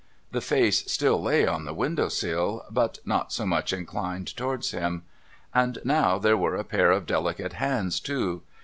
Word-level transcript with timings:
The 0.31 0.41
face 0.41 0.91
still 0.91 1.21
lay 1.21 1.45
on 1.45 1.65
the 1.65 1.75
window 1.75 2.09
sill, 2.09 2.65
but 2.71 2.97
not 3.05 3.31
so 3.31 3.45
much 3.45 3.71
inclined 3.71 4.35
towards 4.35 4.71
him. 4.71 5.03
And 5.53 5.77
now 5.83 6.17
there 6.17 6.35
were 6.35 6.55
a 6.55 6.63
pair 6.63 6.89
of 6.89 7.05
delicate 7.05 7.53
hands 7.53 7.99
too. 7.99 8.41